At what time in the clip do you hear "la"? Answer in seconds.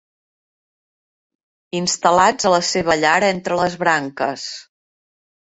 2.55-2.63